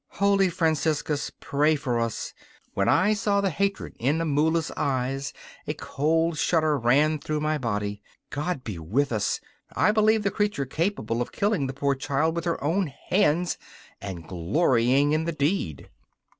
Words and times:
Holy 0.13 0.49
Franciscus, 0.49 1.31
pray 1.39 1.75
for 1.75 1.99
us! 1.99 2.33
when 2.73 2.89
I 2.89 3.13
saw 3.13 3.39
the 3.39 3.51
hatred 3.51 3.95
in 3.99 4.17
Amula's 4.17 4.71
eyes 4.75 5.31
a 5.67 5.75
cold 5.75 6.39
shudder 6.39 6.75
ran 6.79 7.19
through 7.19 7.41
my 7.41 7.59
body. 7.59 8.01
God 8.31 8.63
be 8.63 8.79
with 8.79 9.11
us! 9.11 9.39
I 9.75 9.91
believe 9.91 10.23
the 10.23 10.31
creature 10.31 10.65
capable 10.65 11.21
of 11.21 11.31
killing 11.31 11.67
the 11.67 11.73
poor 11.73 11.93
child 11.93 12.35
with 12.35 12.45
her 12.45 12.63
own 12.63 12.91
hands, 13.11 13.59
and 14.01 14.27
glorying 14.27 15.11
in 15.11 15.25
the 15.25 15.31
deed! 15.31 15.87